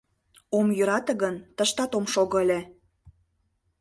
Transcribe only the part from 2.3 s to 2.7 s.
ыле...